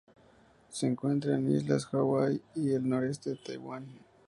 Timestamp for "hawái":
1.85-2.41